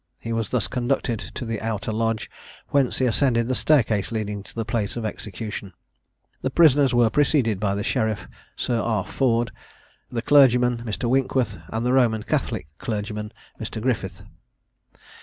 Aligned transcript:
He 0.17 0.33
was 0.33 0.49
thus 0.49 0.65
conducted 0.65 1.19
to 1.35 1.45
the 1.45 1.61
outer 1.61 1.91
lodge, 1.91 2.27
whence 2.69 2.97
he 2.97 3.05
ascended 3.05 3.47
the 3.47 3.53
staircase 3.53 4.11
leading 4.11 4.41
to 4.41 4.55
the 4.55 4.65
place 4.65 4.95
of 4.95 5.05
execution. 5.05 5.73
The 6.41 6.49
prisoners 6.49 6.91
were 6.91 7.11
preceded 7.11 7.59
by 7.59 7.75
the 7.75 7.83
sheriff, 7.83 8.27
Sir 8.55 8.79
R. 8.81 9.05
Ford, 9.05 9.51
the 10.11 10.23
clergyman, 10.23 10.77
Mr. 10.87 11.07
Winkworth, 11.07 11.59
and 11.67 11.85
the 11.85 11.93
Roman 11.93 12.23
Catholic 12.23 12.67
clergyman, 12.79 13.31
Mr. 13.59 13.79
Griffith. 13.79 14.23